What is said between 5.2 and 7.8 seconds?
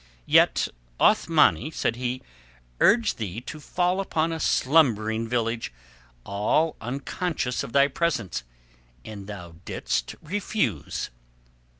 village all unconscious of